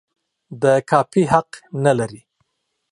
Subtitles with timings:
[0.61, 1.49] د کاپي حق
[1.83, 2.21] نه لري.